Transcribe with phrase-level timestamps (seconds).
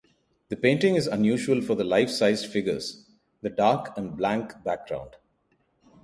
[0.49, 3.05] The painting is unusual for the life-sized figures,
[3.43, 5.15] the dark and blank background.